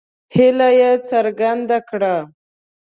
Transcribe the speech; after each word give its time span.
هیله 0.35 0.69
یې 0.79 0.91
څرګنده 1.09 1.77
کړه. 1.89 2.15